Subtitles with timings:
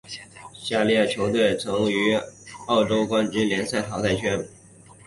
[0.55, 2.21] 下列球队曾晋身
[2.65, 4.43] 欧洲冠军联赛淘汰圈。